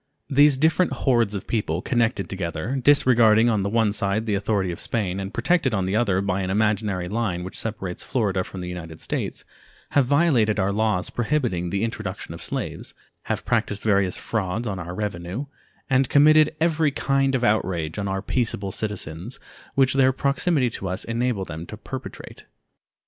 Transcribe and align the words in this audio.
These 0.31 0.57
different 0.57 0.93
hordes 0.93 1.35
of 1.35 1.45
people, 1.45 1.83
connected 1.83 2.27
together, 2.27 2.75
disregarding 2.83 3.49
on 3.51 3.61
the 3.61 3.69
one 3.69 3.93
side 3.93 4.25
the 4.25 4.33
authority 4.33 4.71
of 4.71 4.79
Spain, 4.79 5.19
and 5.19 5.31
protected 5.31 5.75
on 5.75 5.85
the 5.85 5.95
other 5.95 6.21
by 6.21 6.41
an 6.41 6.49
imaginary 6.49 7.07
line 7.07 7.43
which 7.43 7.55
separates 7.59 8.03
Florida 8.03 8.43
from 8.43 8.61
the 8.61 8.67
United 8.67 8.99
States, 8.99 9.45
have 9.91 10.07
violated 10.07 10.59
our 10.59 10.71
laws 10.71 11.11
prohibiting 11.11 11.69
the 11.69 11.83
introduction 11.83 12.33
of 12.33 12.41
slaves, 12.41 12.95
have 13.25 13.45
practiced 13.45 13.83
various 13.83 14.17
frauds 14.17 14.65
on 14.67 14.79
our 14.79 14.95
revenue, 14.95 15.45
and 15.87 16.09
committed 16.09 16.55
every 16.59 16.89
kind 16.89 17.35
of 17.35 17.43
outrage 17.43 17.99
on 17.99 18.07
our 18.07 18.23
peaceable 18.23 18.71
citizens 18.71 19.39
which 19.75 19.93
their 19.93 20.11
proximity 20.11 20.71
to 20.71 20.89
us 20.89 21.03
enabled 21.03 21.47
them 21.49 21.67
to 21.67 21.77
perpetrate. 21.77 22.45